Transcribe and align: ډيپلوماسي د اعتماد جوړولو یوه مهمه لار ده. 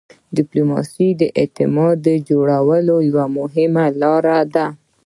ډيپلوماسي 0.37 1.09
د 1.19 1.21
اعتماد 1.39 2.01
جوړولو 2.29 2.95
یوه 3.09 3.25
مهمه 3.37 3.85
لار 4.01 4.25
ده. 4.53 4.65